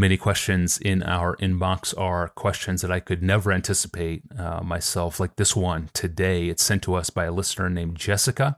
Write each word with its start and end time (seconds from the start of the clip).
Many 0.00 0.16
questions 0.16 0.78
in 0.78 1.02
our 1.02 1.36
inbox 1.36 1.92
are 1.98 2.30
questions 2.30 2.80
that 2.80 2.90
I 2.90 3.00
could 3.00 3.22
never 3.22 3.52
anticipate 3.52 4.22
uh, 4.34 4.62
myself, 4.62 5.20
like 5.20 5.36
this 5.36 5.54
one 5.54 5.90
today. 5.92 6.48
It's 6.48 6.62
sent 6.62 6.82
to 6.84 6.94
us 6.94 7.10
by 7.10 7.26
a 7.26 7.30
listener 7.30 7.68
named 7.68 7.98
Jessica. 7.98 8.56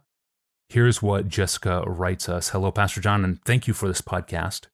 Here's 0.68 1.02
what 1.02 1.26
Jessica 1.26 1.82
writes 1.84 2.28
us 2.28 2.50
Hello, 2.50 2.70
Pastor 2.70 3.00
John, 3.00 3.24
and 3.24 3.42
thank 3.44 3.66
you 3.66 3.74
for 3.74 3.88
this 3.88 4.00
podcast. 4.00 4.66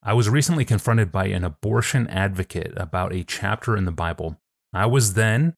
I 0.00 0.12
was 0.12 0.28
recently 0.28 0.64
confronted 0.64 1.10
by 1.10 1.26
an 1.26 1.42
abortion 1.42 2.06
advocate 2.06 2.72
about 2.76 3.12
a 3.12 3.24
chapter 3.24 3.76
in 3.76 3.84
the 3.84 3.90
Bible. 3.90 4.38
I 4.72 4.86
was 4.86 5.14
then, 5.14 5.54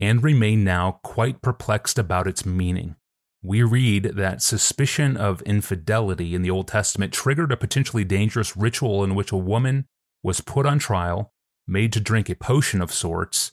and 0.00 0.24
remain 0.24 0.64
now, 0.64 0.98
quite 1.04 1.40
perplexed 1.40 2.00
about 2.00 2.26
its 2.26 2.44
meaning 2.44 2.96
we 3.44 3.62
read 3.62 4.04
that 4.16 4.40
suspicion 4.40 5.18
of 5.18 5.42
infidelity 5.42 6.34
in 6.34 6.40
the 6.40 6.50
Old 6.50 6.66
Testament 6.66 7.12
triggered 7.12 7.52
a 7.52 7.58
potentially 7.58 8.02
dangerous 8.02 8.56
ritual 8.56 9.04
in 9.04 9.14
which 9.14 9.30
a 9.30 9.36
woman 9.36 9.84
was 10.22 10.40
put 10.40 10.64
on 10.64 10.78
trial, 10.78 11.30
made 11.66 11.92
to 11.92 12.00
drink 12.00 12.30
a 12.30 12.34
potion 12.34 12.80
of 12.80 12.90
sorts, 12.90 13.52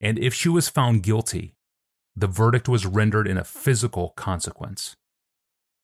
and 0.00 0.18
if 0.18 0.32
she 0.32 0.48
was 0.48 0.70
found 0.70 1.02
guilty, 1.02 1.54
the 2.16 2.26
verdict 2.26 2.70
was 2.70 2.86
rendered 2.86 3.28
in 3.28 3.36
a 3.36 3.44
physical 3.44 4.14
consequence. 4.16 4.96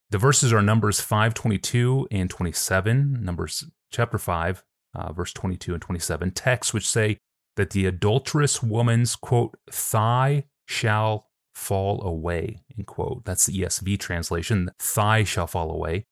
The 0.08 0.18
verses 0.18 0.50
are 0.50 0.62
Numbers 0.62 1.00
5:22 1.00 2.06
and 2.10 2.30
27, 2.30 3.22
Numbers 3.22 3.64
chapter 3.92 4.16
5, 4.16 4.64
uh, 4.94 5.12
verse 5.12 5.34
22 5.34 5.74
and 5.74 5.82
27, 5.82 6.30
texts 6.30 6.72
which 6.72 6.88
say 6.88 7.18
that 7.56 7.70
the 7.70 7.84
adulterous 7.84 8.62
woman's 8.62 9.16
quote 9.16 9.58
thigh 9.70 10.44
shall 10.66 11.28
fall 11.54 12.02
away, 12.02 12.58
end 12.76 12.86
quote. 12.86 13.24
That's 13.24 13.46
the 13.46 13.60
ESV 13.60 13.98
translation. 13.98 14.70
Thigh 14.78 15.24
shall 15.24 15.46
fall 15.46 15.70
away, 15.70 16.06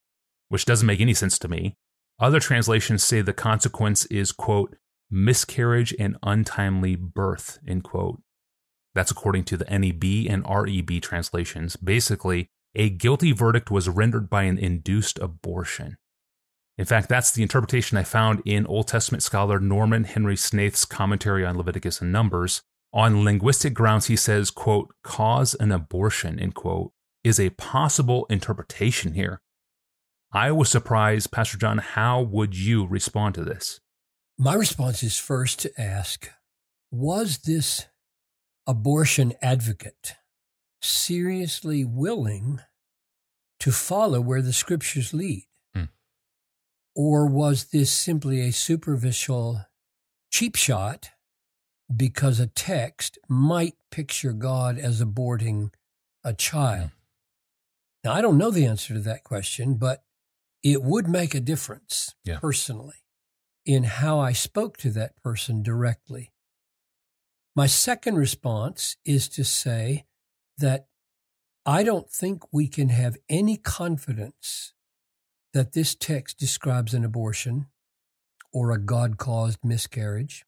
which 0.48 0.64
doesn't 0.64 0.86
make 0.86 1.00
any 1.00 1.14
sense 1.14 1.38
to 1.40 1.48
me. 1.48 1.76
Other 2.18 2.40
translations 2.40 3.02
say 3.02 3.20
the 3.20 3.32
consequence 3.32 4.04
is, 4.06 4.32
quote, 4.32 4.76
miscarriage 5.10 5.94
and 5.98 6.16
untimely 6.22 6.96
birth, 6.96 7.58
end 7.66 7.84
quote. 7.84 8.22
That's 8.94 9.10
according 9.10 9.44
to 9.44 9.56
the 9.56 9.64
NEB 9.64 10.30
and 10.30 10.44
REB 10.48 11.00
translations. 11.00 11.76
Basically, 11.76 12.48
a 12.74 12.90
guilty 12.90 13.32
verdict 13.32 13.70
was 13.70 13.88
rendered 13.88 14.30
by 14.30 14.44
an 14.44 14.58
induced 14.58 15.18
abortion. 15.18 15.96
In 16.78 16.86
fact, 16.86 17.08
that's 17.08 17.30
the 17.30 17.42
interpretation 17.42 17.98
I 17.98 18.04
found 18.04 18.42
in 18.44 18.66
Old 18.66 18.88
Testament 18.88 19.22
scholar 19.22 19.60
Norman 19.60 20.04
Henry 20.04 20.36
Snaith's 20.36 20.84
commentary 20.84 21.44
on 21.44 21.56
Leviticus 21.56 22.00
and 22.00 22.10
Numbers. 22.12 22.62
On 22.94 23.24
linguistic 23.24 23.72
grounds, 23.72 24.06
he 24.06 24.16
says, 24.16 24.50
quote, 24.50 24.94
cause 25.02 25.54
an 25.54 25.72
abortion, 25.72 26.38
end 26.38 26.54
quote, 26.54 26.92
is 27.24 27.40
a 27.40 27.50
possible 27.50 28.26
interpretation 28.28 29.14
here. 29.14 29.40
I 30.32 30.50
was 30.50 30.70
surprised, 30.70 31.30
Pastor 31.30 31.56
John, 31.56 31.78
how 31.78 32.20
would 32.20 32.56
you 32.56 32.86
respond 32.86 33.34
to 33.36 33.44
this? 33.44 33.80
My 34.38 34.54
response 34.54 35.02
is 35.02 35.18
first 35.18 35.58
to 35.60 35.80
ask, 35.80 36.30
was 36.90 37.38
this 37.38 37.86
abortion 38.66 39.34
advocate 39.40 40.14
seriously 40.82 41.84
willing 41.84 42.60
to 43.60 43.72
follow 43.72 44.20
where 44.20 44.42
the 44.42 44.52
scriptures 44.52 45.14
lead? 45.14 45.46
Hmm. 45.74 45.84
Or 46.94 47.26
was 47.26 47.70
this 47.70 47.90
simply 47.90 48.40
a 48.40 48.52
superficial 48.52 49.64
cheap 50.30 50.56
shot 50.56 51.10
because 51.96 52.40
a 52.40 52.46
text 52.46 53.18
might 53.28 53.74
picture 53.90 54.32
God 54.32 54.78
as 54.78 55.02
aborting 55.02 55.70
a 56.24 56.32
child. 56.32 56.90
Now, 58.04 58.12
I 58.12 58.20
don't 58.20 58.38
know 58.38 58.50
the 58.50 58.66
answer 58.66 58.94
to 58.94 59.00
that 59.00 59.24
question, 59.24 59.74
but 59.74 60.02
it 60.62 60.82
would 60.82 61.08
make 61.08 61.34
a 61.34 61.40
difference 61.40 62.14
yeah. 62.24 62.38
personally 62.38 63.04
in 63.64 63.84
how 63.84 64.18
I 64.18 64.32
spoke 64.32 64.76
to 64.78 64.90
that 64.90 65.20
person 65.22 65.62
directly. 65.62 66.32
My 67.54 67.66
second 67.66 68.16
response 68.16 68.96
is 69.04 69.28
to 69.30 69.44
say 69.44 70.04
that 70.58 70.86
I 71.64 71.84
don't 71.84 72.10
think 72.10 72.52
we 72.52 72.66
can 72.66 72.88
have 72.88 73.16
any 73.28 73.56
confidence 73.56 74.72
that 75.52 75.72
this 75.72 75.94
text 75.94 76.38
describes 76.38 76.94
an 76.94 77.04
abortion 77.04 77.66
or 78.52 78.70
a 78.70 78.78
God 78.78 79.18
caused 79.18 79.64
miscarriage. 79.64 80.44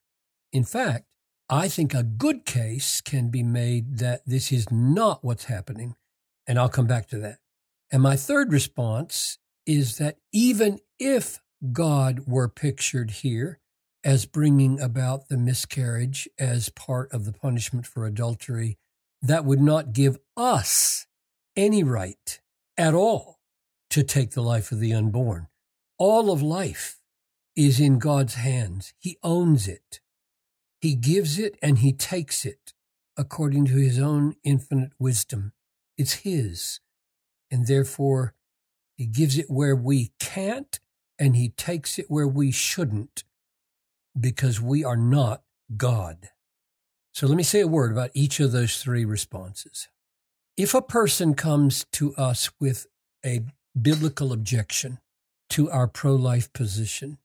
In 0.51 0.63
fact, 0.63 1.05
I 1.49 1.67
think 1.67 1.93
a 1.93 2.03
good 2.03 2.45
case 2.45 3.01
can 3.01 3.29
be 3.29 3.43
made 3.43 3.99
that 3.99 4.21
this 4.25 4.51
is 4.51 4.71
not 4.71 5.23
what's 5.23 5.45
happening. 5.45 5.95
And 6.47 6.57
I'll 6.57 6.69
come 6.69 6.87
back 6.87 7.07
to 7.09 7.19
that. 7.19 7.39
And 7.91 8.01
my 8.01 8.15
third 8.15 8.51
response 8.51 9.37
is 9.65 9.97
that 9.97 10.17
even 10.31 10.79
if 10.99 11.39
God 11.71 12.21
were 12.27 12.49
pictured 12.49 13.11
here 13.11 13.59
as 14.03 14.25
bringing 14.25 14.79
about 14.79 15.29
the 15.29 15.37
miscarriage 15.37 16.27
as 16.39 16.69
part 16.69 17.11
of 17.11 17.25
the 17.25 17.33
punishment 17.33 17.85
for 17.85 18.05
adultery, 18.05 18.77
that 19.21 19.45
would 19.45 19.61
not 19.61 19.93
give 19.93 20.17
us 20.37 21.07
any 21.55 21.83
right 21.83 22.39
at 22.77 22.93
all 22.93 23.39
to 23.89 24.03
take 24.03 24.31
the 24.31 24.41
life 24.41 24.71
of 24.71 24.79
the 24.79 24.93
unborn. 24.93 25.47
All 25.97 26.31
of 26.31 26.41
life 26.41 26.99
is 27.55 27.79
in 27.79 27.99
God's 27.99 28.35
hands. 28.35 28.93
He 28.99 29.17
owns 29.23 29.67
it. 29.67 30.01
He 30.85 30.93
gives 30.93 31.39
it 31.39 31.57
and 31.63 31.79
he 31.79 31.93
takes 31.93 32.45
it 32.45 32.75
according 33.17 33.65
to 33.65 33.75
his 33.77 33.97
own 33.97 34.35
infinite 34.43 34.91
wisdom. 34.99 35.53
It's 35.97 36.17
his. 36.17 36.79
And 37.49 37.65
therefore, 37.65 38.35
he 38.95 39.07
gives 39.07 39.35
it 39.35 39.49
where 39.49 39.75
we 39.75 40.11
can't 40.19 40.79
and 41.17 41.35
he 41.35 41.49
takes 41.49 41.97
it 41.97 42.05
where 42.07 42.27
we 42.27 42.51
shouldn't 42.51 43.23
because 44.15 44.61
we 44.61 44.83
are 44.83 44.95
not 44.95 45.41
God. 45.75 46.29
So 47.15 47.25
let 47.25 47.35
me 47.35 47.41
say 47.41 47.61
a 47.61 47.67
word 47.67 47.91
about 47.91 48.11
each 48.13 48.39
of 48.39 48.51
those 48.51 48.79
three 48.79 49.05
responses. 49.05 49.87
If 50.55 50.75
a 50.75 50.83
person 50.83 51.33
comes 51.33 51.87
to 51.93 52.13
us 52.13 52.51
with 52.59 52.85
a 53.25 53.41
biblical 53.75 54.31
objection 54.31 54.99
to 55.49 55.67
our 55.71 55.87
pro 55.87 56.13
life 56.13 56.53
position, 56.53 57.17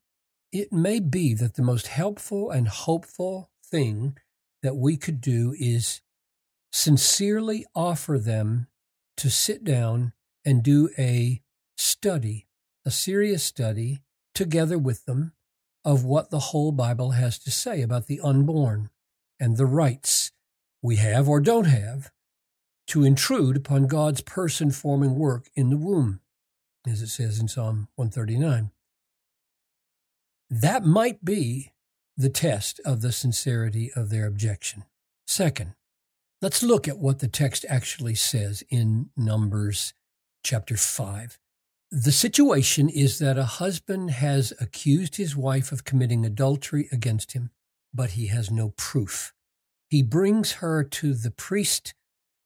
it 0.51 0.73
may 0.73 0.99
be 0.99 1.35
that 1.35 1.53
the 1.53 1.61
most 1.61 1.89
helpful 1.89 2.49
and 2.49 2.67
hopeful 2.67 3.50
thing 3.71 4.17
that 4.61 4.75
we 4.75 4.97
could 4.97 5.21
do 5.21 5.55
is 5.57 6.01
sincerely 6.71 7.65
offer 7.73 8.19
them 8.19 8.67
to 9.17 9.29
sit 9.29 9.63
down 9.63 10.13
and 10.45 10.63
do 10.63 10.89
a 10.97 11.41
study, 11.77 12.47
a 12.85 12.91
serious 12.91 13.43
study 13.43 14.01
together 14.33 14.77
with 14.77 15.05
them 15.05 15.33
of 15.83 16.03
what 16.03 16.29
the 16.29 16.39
whole 16.39 16.71
Bible 16.71 17.11
has 17.11 17.39
to 17.39 17.51
say 17.51 17.81
about 17.81 18.05
the 18.05 18.21
unborn 18.21 18.89
and 19.39 19.57
the 19.57 19.65
rights 19.65 20.31
we 20.81 20.97
have 20.97 21.27
or 21.27 21.39
don't 21.39 21.65
have 21.65 22.11
to 22.87 23.03
intrude 23.03 23.57
upon 23.57 23.87
God's 23.87 24.21
person 24.21 24.71
forming 24.71 25.15
work 25.15 25.49
in 25.55 25.69
the 25.69 25.77
womb, 25.77 26.19
as 26.87 27.01
it 27.01 27.07
says 27.07 27.39
in 27.39 27.47
Psalm 27.47 27.87
139. 27.95 28.71
That 30.49 30.83
might 30.83 31.23
be 31.23 31.71
the 32.21 32.29
test 32.29 32.79
of 32.85 33.01
the 33.01 33.11
sincerity 33.11 33.91
of 33.95 34.09
their 34.09 34.25
objection. 34.25 34.83
Second, 35.27 35.73
let's 36.41 36.63
look 36.63 36.87
at 36.87 36.99
what 36.99 37.19
the 37.19 37.27
text 37.27 37.65
actually 37.67 38.15
says 38.15 38.63
in 38.69 39.09
Numbers 39.17 39.93
chapter 40.43 40.77
5. 40.77 41.39
The 41.91 42.11
situation 42.11 42.89
is 42.89 43.19
that 43.19 43.37
a 43.37 43.43
husband 43.43 44.11
has 44.11 44.53
accused 44.61 45.17
his 45.17 45.35
wife 45.35 45.71
of 45.71 45.83
committing 45.83 46.25
adultery 46.25 46.87
against 46.91 47.33
him, 47.33 47.49
but 47.93 48.11
he 48.11 48.27
has 48.27 48.49
no 48.49 48.69
proof. 48.77 49.33
He 49.89 50.01
brings 50.01 50.53
her 50.53 50.83
to 50.83 51.13
the 51.13 51.31
priest 51.31 51.93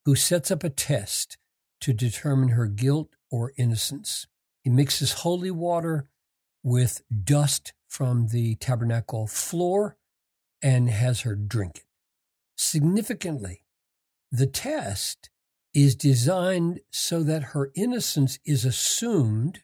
who 0.05 0.15
sets 0.15 0.49
up 0.49 0.63
a 0.63 0.69
test 0.69 1.37
to 1.81 1.93
determine 1.93 2.49
her 2.49 2.67
guilt 2.67 3.15
or 3.29 3.53
innocence. 3.57 4.25
He 4.63 4.69
mixes 4.69 5.13
holy 5.13 5.51
water 5.51 6.09
with 6.63 7.03
dust 7.23 7.73
from 7.95 8.27
the 8.27 8.55
tabernacle 8.55 9.25
floor 9.25 9.95
and 10.61 10.89
has 10.89 11.21
her 11.21 11.33
drink 11.33 11.77
it. 11.77 11.85
Significantly, 12.57 13.63
the 14.29 14.47
test 14.47 15.29
is 15.73 15.95
designed 15.95 16.81
so 16.91 17.23
that 17.23 17.53
her 17.53 17.71
innocence 17.73 18.37
is 18.43 18.65
assumed, 18.65 19.63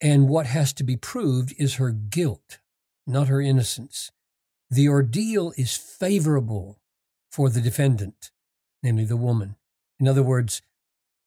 and 0.00 0.28
what 0.28 0.46
has 0.46 0.72
to 0.72 0.84
be 0.84 0.96
proved 0.96 1.52
is 1.58 1.74
her 1.74 1.90
guilt, 1.90 2.60
not 3.04 3.26
her 3.26 3.40
innocence. 3.40 4.12
The 4.70 4.88
ordeal 4.88 5.52
is 5.56 5.76
favorable 5.76 6.78
for 7.32 7.50
the 7.50 7.60
defendant, 7.60 8.30
namely 8.80 9.04
the 9.04 9.16
woman. 9.16 9.56
In 9.98 10.06
other 10.06 10.22
words, 10.22 10.62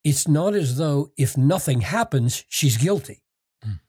it's 0.05 0.25
not 0.25 0.55
as 0.55 0.77
though 0.77 1.11
if 1.17 1.35
nothing 1.35 1.81
happens, 1.81 2.45
she's 2.47 2.77
guilty. 2.77 3.23
Mm. 3.65 3.81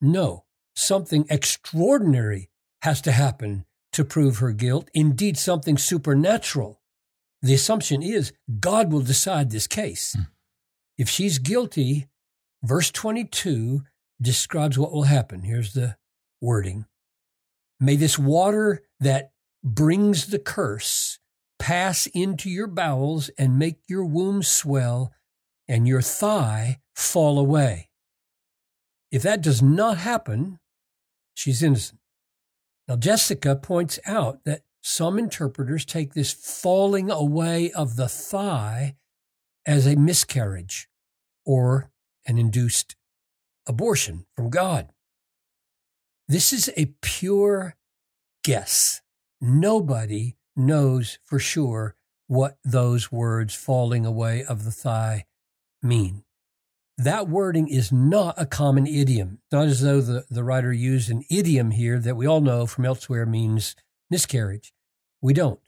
No, 0.00 0.44
something 0.74 1.26
extraordinary 1.28 2.50
has 2.82 3.00
to 3.02 3.12
happen 3.12 3.64
to 3.92 4.04
prove 4.04 4.38
her 4.38 4.52
guilt, 4.52 4.88
indeed, 4.94 5.36
something 5.36 5.76
supernatural. 5.76 6.80
The 7.42 7.54
assumption 7.54 8.02
is 8.02 8.32
God 8.60 8.92
will 8.92 9.00
decide 9.00 9.50
this 9.50 9.66
case. 9.66 10.14
Mm. 10.16 10.26
If 10.98 11.08
she's 11.08 11.38
guilty, 11.38 12.08
verse 12.62 12.90
22 12.90 13.82
describes 14.20 14.78
what 14.78 14.92
will 14.92 15.04
happen. 15.04 15.42
Here's 15.42 15.72
the 15.72 15.96
wording 16.40 16.86
May 17.78 17.96
this 17.96 18.18
water 18.18 18.82
that 19.00 19.32
brings 19.64 20.26
the 20.26 20.38
curse 20.38 21.18
pass 21.58 22.06
into 22.08 22.50
your 22.50 22.66
bowels 22.66 23.30
and 23.38 23.58
make 23.58 23.78
your 23.86 24.04
womb 24.04 24.42
swell 24.42 25.12
and 25.68 25.86
your 25.86 26.02
thigh 26.02 26.80
fall 26.94 27.38
away. 27.38 27.89
If 29.10 29.22
that 29.22 29.42
does 29.42 29.60
not 29.60 29.98
happen, 29.98 30.58
she's 31.34 31.62
innocent. 31.62 32.00
Now, 32.86 32.96
Jessica 32.96 33.56
points 33.56 33.98
out 34.06 34.44
that 34.44 34.62
some 34.82 35.18
interpreters 35.18 35.84
take 35.84 36.14
this 36.14 36.32
falling 36.32 37.10
away 37.10 37.70
of 37.72 37.96
the 37.96 38.08
thigh 38.08 38.96
as 39.66 39.86
a 39.86 39.96
miscarriage 39.96 40.88
or 41.44 41.90
an 42.26 42.38
induced 42.38 42.96
abortion 43.66 44.26
from 44.34 44.50
God. 44.50 44.90
This 46.28 46.52
is 46.52 46.70
a 46.76 46.94
pure 47.02 47.76
guess. 48.44 49.02
Nobody 49.40 50.36
knows 50.56 51.18
for 51.24 51.38
sure 51.38 51.96
what 52.26 52.58
those 52.64 53.10
words 53.10 53.54
falling 53.54 54.06
away 54.06 54.44
of 54.44 54.64
the 54.64 54.70
thigh 54.70 55.26
mean. 55.82 56.24
That 57.00 57.30
wording 57.30 57.68
is 57.68 57.90
not 57.90 58.34
a 58.36 58.44
common 58.44 58.86
idiom, 58.86 59.38
not 59.50 59.68
as 59.68 59.80
though 59.80 60.02
the, 60.02 60.26
the 60.28 60.44
writer 60.44 60.70
used 60.70 61.10
an 61.10 61.24
idiom 61.30 61.70
here 61.70 61.98
that 61.98 62.14
we 62.14 62.26
all 62.26 62.42
know 62.42 62.66
from 62.66 62.84
elsewhere 62.84 63.24
means 63.24 63.74
miscarriage. 64.10 64.74
We 65.22 65.32
don't. 65.32 65.60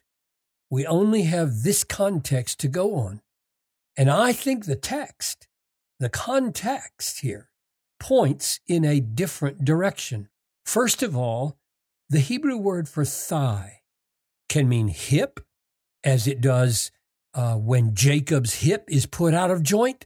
We 0.69 0.84
only 0.84 1.23
have 1.23 1.62
this 1.62 1.84
context 1.84 2.61
to 2.61 2.69
go 2.69 2.96
on. 2.96 3.23
And 3.96 4.11
I 4.11 4.34
think 4.34 4.67
the 4.67 4.76
text, 4.76 5.49
the 5.99 6.11
context 6.11 7.20
here, 7.20 7.49
points 7.99 8.61
in 8.69 8.84
a 8.84 9.00
different 9.00 9.64
direction. 9.64 10.29
First 10.67 11.02
of 11.02 11.17
all, 11.17 11.56
the 12.11 12.20
Hebrew 12.20 12.58
word 12.58 12.90
for 12.90 13.06
thigh 13.06 13.81
can 14.50 14.69
mean 14.69 14.88
hip, 14.88 15.40
as 16.05 16.26
it 16.26 16.43
does 16.43 16.90
uh, 17.32 17.55
when 17.55 17.94
Jacob's 17.94 18.56
hip 18.56 18.84
is 18.90 19.06
put 19.06 19.32
out 19.32 19.50
of 19.50 19.62
joint, 19.62 20.05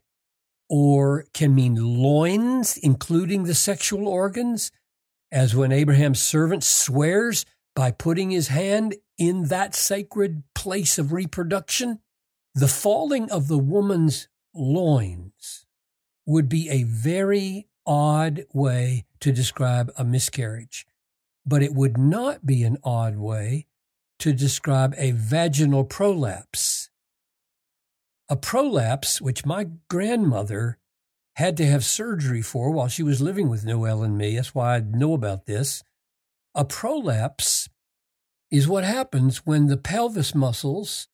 or 0.68 1.24
can 1.32 1.54
mean 1.54 1.76
loins, 1.76 2.76
including 2.76 3.44
the 3.44 3.54
sexual 3.54 4.08
organs, 4.08 4.70
as 5.30 5.54
when 5.54 5.72
Abraham's 5.72 6.20
servant 6.20 6.64
swears 6.64 7.44
by 7.74 7.90
putting 7.90 8.30
his 8.30 8.48
hand 8.48 8.94
in 9.18 9.44
that 9.44 9.74
sacred 9.74 10.42
place 10.54 10.98
of 10.98 11.12
reproduction. 11.12 12.00
The 12.54 12.68
falling 12.68 13.30
of 13.30 13.48
the 13.48 13.58
woman's 13.58 14.28
loins 14.54 15.66
would 16.24 16.48
be 16.48 16.68
a 16.70 16.84
very 16.84 17.68
odd 17.86 18.44
way 18.52 19.04
to 19.20 19.30
describe 19.30 19.92
a 19.96 20.04
miscarriage, 20.04 20.86
but 21.44 21.62
it 21.62 21.74
would 21.74 21.98
not 21.98 22.44
be 22.44 22.62
an 22.64 22.78
odd 22.82 23.16
way 23.16 23.66
to 24.18 24.32
describe 24.32 24.94
a 24.96 25.12
vaginal 25.12 25.84
prolapse. 25.84 26.86
A 28.28 28.37
prolapse, 28.37 29.20
which 29.20 29.46
my 29.46 29.69
grandmother 29.88 30.78
had 31.37 31.56
to 31.58 31.67
have 31.67 31.84
surgery 31.84 32.43
for 32.43 32.70
while 32.70 32.88
she 32.88 33.02
was 33.02 33.20
living 33.20 33.49
with 33.49 33.64
Noel 33.64 34.02
and 34.02 34.19
me. 34.19 34.34
That's 34.34 34.55
why 34.55 34.76
I 34.76 34.81
know 34.81 35.12
about 35.12 35.46
this. 35.46 35.84
A 36.55 36.64
prolapse 36.64 37.69
is 38.50 38.67
what 38.67 38.84
happens 38.84 39.44
when 39.44 39.67
the 39.67 39.76
pelvis 39.76 40.34
muscles 40.34 41.08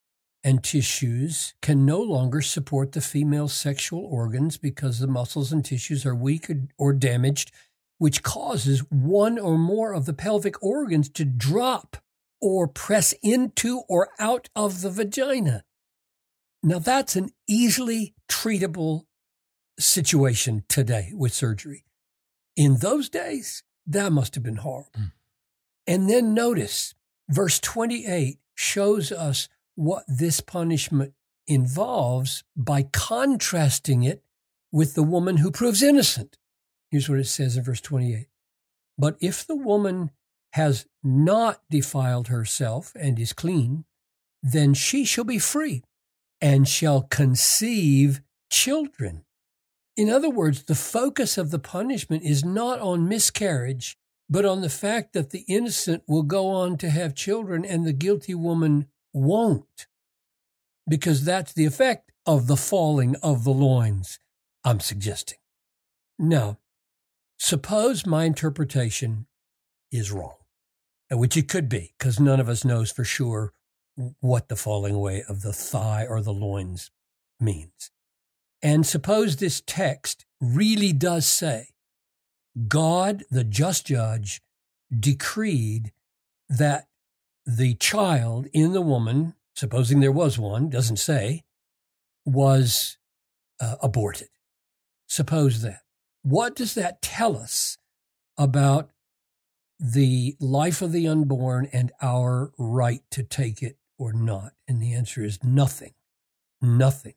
and 0.45 0.63
tissues 0.63 1.55
can 1.61 1.85
no 1.85 2.01
longer 2.01 2.41
support 2.41 2.93
the 2.93 3.01
female 3.01 3.49
sexual 3.49 4.05
organs 4.05 4.57
because 4.57 4.99
the 4.99 5.07
muscles 5.07 5.53
and 5.53 5.65
tissues 5.65 6.07
are 6.07 6.15
weak 6.15 6.51
or 6.79 6.93
damaged, 6.93 7.53
which 7.99 8.23
causes 8.23 8.81
one 8.91 9.39
or 9.39 9.59
more 9.59 9.93
of 9.93 10.07
the 10.07 10.13
pelvic 10.13 10.63
organs 10.63 11.09
to 11.11 11.25
drop 11.25 11.97
or 12.41 12.67
press 12.67 13.13
into 13.23 13.83
or 13.89 14.09
out 14.19 14.49
of 14.57 14.81
the 14.81 14.91
vagina. 14.91 15.65
Now, 16.63 16.79
that's 16.79 17.17
an 17.17 17.31
easily 17.49 18.15
treatable 18.29 19.07
situation 19.79 20.65
today 20.69 21.13
with 21.15 21.33
surgery. 21.33 21.85
In 22.57 22.77
those 22.79 23.09
days, 23.09 23.65
that 23.87 24.13
must 24.13 24.35
have 24.35 24.45
been 24.45 24.57
horrible. 24.57 24.91
Mm. 24.97 25.13
And 25.87 26.11
then 26.11 26.35
notice 26.35 26.95
verse 27.29 27.59
28 27.59 28.39
shows 28.55 29.11
us 29.11 29.49
what 29.75 30.05
this 30.07 30.41
punishment 30.41 31.15
involves 31.47 32.45
by 32.57 32.85
contrasting 32.93 34.05
it 34.05 34.23
with 34.71 34.95
the 34.95 35.03
woman 35.03 35.39
who 35.39 35.51
proves 35.51 35.83
innocent. 35.83 36.39
Here's 36.91 37.09
what 37.09 37.19
it 37.19 37.27
says 37.27 37.57
in 37.57 37.65
verse 37.65 37.81
28. 37.81 38.29
But 38.97 39.17
if 39.21 39.45
the 39.47 39.57
woman 39.57 40.11
has 40.53 40.87
not 41.03 41.63
defiled 41.71 42.29
herself 42.29 42.93
and 42.95 43.19
is 43.19 43.33
clean, 43.33 43.85
then 44.43 44.75
she 44.75 45.05
shall 45.05 45.25
be 45.25 45.39
free 45.39 45.83
and 46.43 46.69
shall 46.69 47.03
conceive 47.03 48.21
children. 48.51 49.25
In 49.97 50.11
other 50.11 50.29
words, 50.29 50.65
the 50.65 50.75
focus 50.75 51.39
of 51.39 51.51
the 51.51 51.59
punishment 51.59 52.25
is 52.25 52.45
not 52.45 52.81
on 52.81 53.09
miscarriage, 53.09 53.97
but 54.29 54.45
on 54.45 54.61
the 54.61 54.69
fact 54.69 55.13
that 55.13 55.31
the 55.31 55.45
innocent 55.49 56.03
will 56.09 56.23
go 56.23 56.49
on 56.49 56.77
to 56.79 56.91
have 56.91 57.15
children 57.15 57.65
and 57.65 57.87
the 57.87 57.93
guilty 57.93 58.35
woman 58.35 58.89
won't. 59.15 59.87
Because 60.89 61.25
that's 61.25 61.53
the 61.53 61.65
effect 61.65 62.11
of 62.27 62.49
the 62.49 62.57
falling 62.57 63.15
of 63.23 63.45
the 63.45 63.53
loins, 63.53 64.19
I'm 64.65 64.81
suggesting. 64.81 65.39
Now, 66.19 66.59
suppose 67.39 68.05
my 68.05 68.25
interpretation 68.25 69.27
is 69.91 70.11
wrong 70.11 70.35
which 71.19 71.37
it 71.37 71.49
could 71.49 71.69
be, 71.69 71.95
because 71.99 72.19
none 72.19 72.41
of 72.41 72.49
us 72.49 72.65
knows 72.65 72.91
for 72.91 73.05
sure 73.05 73.53
what 74.21 74.49
the 74.49 74.57
falling 74.57 74.95
away 74.95 75.23
of 75.29 75.43
the 75.43 75.53
thigh 75.53 76.07
or 76.09 76.21
the 76.21 76.33
loins 76.33 76.91
means. 77.39 77.91
And 78.63 78.87
suppose 78.87 79.37
this 79.37 79.63
text 79.67 80.25
really 80.41 80.93
does 80.93 81.27
say 81.27 81.69
God, 82.69 83.25
the 83.31 83.45
just 83.45 83.87
judge, 83.87 84.41
decreed 84.97 85.93
that 86.49 86.87
the 87.47 87.75
child 87.75 88.47
in 88.53 88.73
the 88.73 88.83
woman, 88.83 89.35
supposing 89.55 90.01
there 90.01 90.13
was 90.13 90.39
one, 90.39 90.69
doesn't 90.69 90.99
say, 90.99 91.45
was 92.25 92.99
uh, 93.61 93.77
aborted. 93.83 94.29
Suppose 95.09 95.63
that. 95.63 95.81
What 96.23 96.55
does 96.55 96.75
that 96.75 97.03
tell 97.03 97.37
us 97.37 97.79
about 98.39 98.91
the 99.81 100.37
life 100.39 100.81
of 100.81 100.93
the 100.93 101.09
unborn 101.09 101.69
and 101.73 101.91
our 102.01 102.53
right 102.57 103.03
to 103.11 103.23
take 103.23 103.63
it 103.63 103.77
or 104.03 104.13
not? 104.13 104.53
And 104.67 104.83
the 104.83 104.93
answer 104.93 105.23
is 105.23 105.43
nothing. 105.45 105.95
Nothing. 106.61 107.15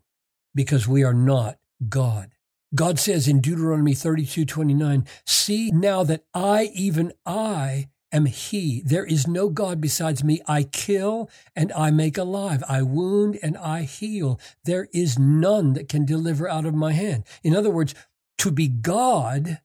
Because 0.54 0.88
we 0.88 1.04
are 1.04 1.14
not 1.14 1.58
God. 1.90 2.32
God 2.74 3.00
says 3.00 3.28
in 3.28 3.42
Deuteronomy 3.42 3.94
32 3.94 4.46
29, 4.46 5.08
See 5.26 5.72
now 5.72 6.04
that 6.04 6.26
I, 6.34 6.72
even 6.74 7.14
I, 7.26 7.90
am 8.12 8.26
He. 8.26 8.82
There 8.86 9.06
is 9.06 9.28
no 9.28 9.50
God 9.50 9.82
besides 9.82 10.24
me. 10.24 10.42
I 10.48 10.64
kill 10.64 11.30
and 11.56 11.72
I 11.74 11.92
make 11.92 12.18
alive. 12.18 12.64
I 12.68 12.82
wound 12.82 13.40
and 13.42 13.58
I 13.58 13.84
heal. 13.84 14.40
There 14.64 14.88
is 14.94 15.18
none 15.18 15.74
that 15.74 15.90
can 15.90 16.06
deliver 16.06 16.48
out 16.48 16.66
of 16.66 16.76
my 16.76 16.94
hand. 16.94 17.24
In 17.44 17.56
other 17.56 17.70
words, 17.70 17.96
to 18.40 18.52
be 18.52 18.68
God 18.68 19.60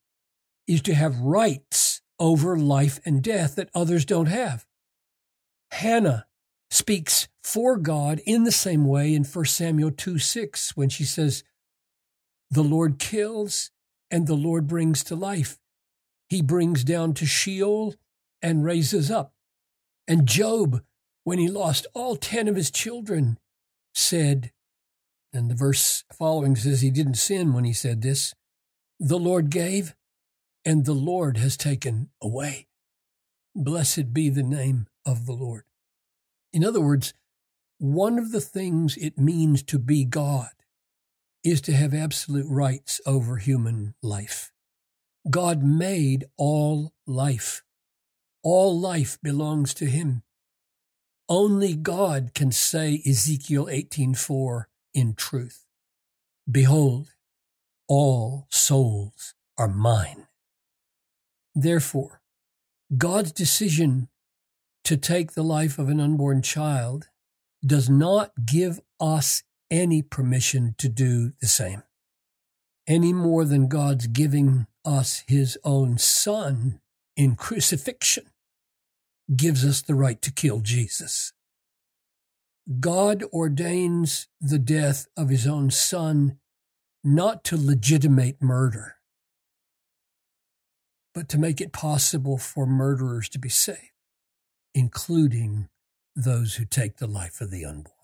is 0.67 0.83
to 0.83 0.95
have 0.95 1.19
rights 1.19 2.01
over 2.19 2.57
life 2.57 3.01
and 3.05 3.23
death 3.23 3.57
that 3.57 3.71
others 3.75 4.05
don't 4.05 4.27
have. 4.27 4.67
Hannah 5.73 6.27
speaks 6.71 7.29
for 7.43 7.77
God 7.77 8.21
in 8.25 8.45
the 8.45 8.53
same 8.53 8.85
way 8.85 9.15
in 9.15 9.25
1 9.25 9.45
Samuel 9.47 9.91
2 9.91 10.19
6 10.19 10.77
when 10.77 10.89
she 10.89 11.05
says, 11.05 11.43
The 12.51 12.63
Lord 12.63 12.99
kills 12.99 13.71
and 14.11 14.27
the 14.27 14.35
Lord 14.35 14.67
brings 14.67 15.03
to 15.05 15.17
life. 15.17 15.59
He 16.29 16.43
brings 16.43 16.85
down 16.85 17.15
to 17.15 17.27
Sheol 17.27 17.95
and 18.41 18.65
raises 18.65 19.11
up. 19.11 19.33
And 20.07 20.27
Job, 20.27 20.83
when 21.25 21.39
he 21.39 21.49
lost 21.49 21.87
all 21.95 22.17
10 22.17 22.49
of 22.49 22.57
his 22.57 22.71
children, 22.71 23.39
said, 23.95 24.53
and 25.33 25.51
the 25.51 25.55
verse 25.55 26.05
following 26.13 26.57
says 26.57 26.81
he 26.81 26.91
didn't 26.91 27.15
sin 27.15 27.53
when 27.53 27.65
he 27.65 27.73
said 27.73 28.03
this, 28.03 28.35
the 28.99 29.19
Lord 29.19 29.51
gave 29.51 29.95
and 30.65 30.85
the 30.85 30.93
Lord 30.93 31.37
has 31.39 31.57
taken 31.57 32.11
away. 32.21 32.67
Blessed 33.55 34.13
be 34.13 34.29
the 34.29 34.43
name 34.43 34.87
of 35.05 35.27
the 35.27 35.33
Lord. 35.33 35.65
In 36.53 36.65
other 36.65 36.81
words, 36.81 37.15
one 37.79 38.19
of 38.19 38.33
the 38.33 38.41
things 38.41 38.97
it 38.97 39.19
means 39.19 39.63
to 39.65 39.79
be 39.79 40.05
God 40.05 40.51
is 41.43 41.61
to 41.63 41.73
have 41.73 41.95
absolute 41.95 42.47
rights 42.49 43.01
over 43.07 43.37
human 43.37 43.95
life. 44.03 44.53
God 45.29 45.63
made 45.63 46.25
all 46.37 46.93
life. 47.07 47.63
All 48.43 48.79
life 48.79 49.19
belongs 49.23 49.75
to 49.75 49.87
him. 49.87 50.23
Only 51.29 51.75
God 51.75 52.33
can 52.35 52.53
say 52.53 53.03
Ezekiel 53.07 53.69
18:4 53.69 54.69
in 54.93 55.15
truth. 55.15 55.67
Behold, 56.51 57.15
all 57.87 58.47
souls 58.51 59.35
are 59.57 59.69
mine. 59.69 60.27
Therefore, 61.55 62.23
God's 62.97 63.33
decision 63.33 64.09
to 64.85 64.97
take 64.97 65.33
the 65.33 65.43
life 65.43 65.79
of 65.79 65.89
an 65.89 66.01
unborn 66.01 66.43
child 66.43 67.09
does 67.65 67.89
not 67.89 68.33
give 68.47 68.81
us 68.99 69.43
any 69.71 70.03
permission 70.03 70.75
to 70.79 70.89
do 70.89 71.33
the 71.41 71.47
same, 71.47 71.83
any 72.87 73.13
more 73.13 73.45
than 73.45 73.69
God's 73.69 74.07
giving 74.07 74.67
us 74.85 75.23
his 75.27 75.59
own 75.65 75.99
son 75.99 76.81
in 77.17 77.37
crucifixion 77.37 78.25
gives 79.37 79.65
us 79.65 79.83
the 79.83 79.95
right 79.95 80.21
to 80.23 80.33
kill 80.33 80.61
Jesus. 80.61 81.33
God 82.79 83.25
ordains 83.33 84.29
the 84.41 84.59
death 84.59 85.07
of 85.17 85.29
his 85.29 85.47
own 85.47 85.71
son 85.71 86.39
not 87.03 87.45
to 87.45 87.57
legitimate 87.57 88.41
murder, 88.43 88.97
but 91.15 91.29
to 91.29 91.39
make 91.39 91.61
it 91.61 91.73
possible 91.73 92.39
for 92.39 92.67
murderers 92.67 93.29
to 93.31 93.39
be 93.39 93.49
saved, 93.49 93.93
including 94.75 95.69
those 96.15 96.55
who 96.55 96.65
take 96.65 96.97
the 96.97 97.07
life 97.07 97.41
of 97.41 97.51
the 97.51 97.65
unborn. 97.65 97.95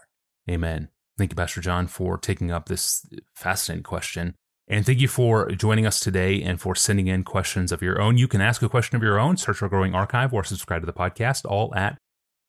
Amen. 0.48 0.88
Thank 1.18 1.32
you, 1.32 1.36
Pastor 1.36 1.60
John, 1.60 1.86
for 1.86 2.18
taking 2.18 2.50
up 2.50 2.68
this 2.68 3.06
fascinating 3.34 3.82
question. 3.82 4.34
And 4.68 4.84
thank 4.84 5.00
you 5.00 5.08
for 5.08 5.50
joining 5.52 5.86
us 5.86 6.00
today 6.00 6.42
and 6.42 6.60
for 6.60 6.74
sending 6.74 7.06
in 7.06 7.22
questions 7.24 7.70
of 7.70 7.82
your 7.82 8.00
own. 8.00 8.18
You 8.18 8.28
can 8.28 8.40
ask 8.40 8.62
a 8.62 8.68
question 8.68 8.96
of 8.96 9.02
your 9.02 9.18
own, 9.18 9.36
search 9.36 9.62
our 9.62 9.68
growing 9.68 9.94
archive, 9.94 10.32
or 10.34 10.42
subscribe 10.42 10.82
to 10.82 10.86
the 10.86 10.92
podcast, 10.92 11.44
all 11.44 11.74
at 11.74 11.98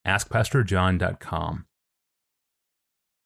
askpastorjohn.com. 0.06 1.66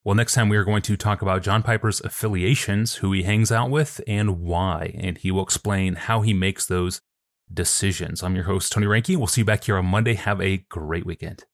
Well, 0.04 0.16
next 0.16 0.34
time 0.34 0.50
we 0.50 0.58
are 0.58 0.64
going 0.64 0.82
to 0.84 0.98
talk 0.98 1.22
about 1.22 1.44
John 1.44 1.64
Piper's 1.64 2.02
affiliations, 2.02 2.96
who 2.96 3.12
he 3.12 3.24
hangs 3.24 3.52
out 3.52 3.70
with, 3.70 4.02
and 4.08 4.42
why. 4.42 4.96
And 4.98 5.18
he 5.18 5.32
will 5.32 5.44
explain 5.44 5.96
how 5.96 6.22
he 6.22 6.34
makes 6.34 6.66
those 6.66 7.02
decisions. 7.54 8.24
I'm 8.24 8.36
your 8.36 8.46
host, 8.46 8.72
Tony 8.72 8.88
Reinke. 8.88 9.18
We'll 9.18 9.28
see 9.28 9.42
you 9.42 9.46
back 9.46 9.66
here 9.66 9.78
on 9.78 9.86
Monday. 9.86 10.14
Have 10.14 10.42
a 10.42 10.58
great 10.70 11.06
weekend. 11.06 11.46